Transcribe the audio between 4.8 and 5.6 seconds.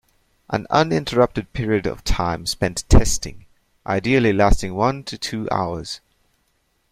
to two